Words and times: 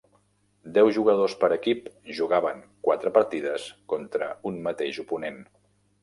Deu 0.75 0.87
jugadors 0.93 1.33
per 1.41 1.49
equip 1.57 1.91
jugaven 2.19 2.63
quatre 2.87 3.11
partides 3.17 3.67
contra 3.93 4.31
un 4.53 4.57
mateix 4.69 4.99
oponent. 5.05 5.39